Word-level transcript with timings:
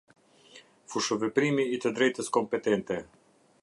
Fushëveprimi 0.93 1.69
i 1.77 1.81
të 1.85 1.95
drejtës 2.01 2.35
kompetente. 2.39 3.03